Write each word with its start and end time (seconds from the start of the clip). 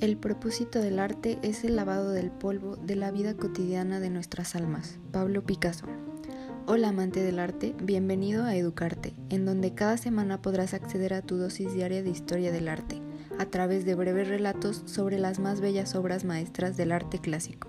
El 0.00 0.16
propósito 0.16 0.80
del 0.80 1.00
arte 1.00 1.40
es 1.42 1.64
el 1.64 1.74
lavado 1.74 2.12
del 2.12 2.30
polvo 2.30 2.76
de 2.76 2.94
la 2.94 3.10
vida 3.10 3.34
cotidiana 3.34 3.98
de 3.98 4.10
nuestras 4.10 4.54
almas. 4.54 4.96
Pablo 5.10 5.44
Picasso. 5.44 5.86
Hola 6.66 6.90
amante 6.90 7.20
del 7.20 7.40
arte, 7.40 7.74
bienvenido 7.82 8.44
a 8.44 8.54
Educarte, 8.54 9.14
en 9.28 9.44
donde 9.44 9.74
cada 9.74 9.96
semana 9.96 10.40
podrás 10.40 10.72
acceder 10.72 11.14
a 11.14 11.22
tu 11.22 11.36
dosis 11.36 11.74
diaria 11.74 12.04
de 12.04 12.10
historia 12.10 12.52
del 12.52 12.68
arte, 12.68 13.02
a 13.40 13.46
través 13.46 13.84
de 13.84 13.96
breves 13.96 14.28
relatos 14.28 14.84
sobre 14.86 15.18
las 15.18 15.40
más 15.40 15.60
bellas 15.60 15.96
obras 15.96 16.24
maestras 16.24 16.76
del 16.76 16.92
arte 16.92 17.18
clásico. 17.18 17.68